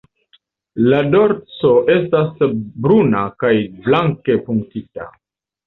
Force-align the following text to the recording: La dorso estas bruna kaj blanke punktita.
La 0.93 1.01
dorso 1.15 1.73
estas 1.97 2.33
bruna 2.87 3.23
kaj 3.45 3.55
blanke 3.87 4.41
punktita. 4.51 5.11